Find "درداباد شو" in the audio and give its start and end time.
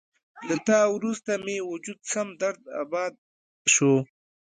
2.41-3.93